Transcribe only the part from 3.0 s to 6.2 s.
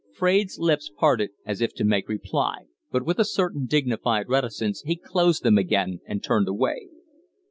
with a certain dignified reticence he closed them again